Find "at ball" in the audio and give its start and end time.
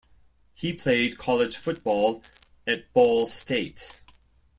2.65-3.27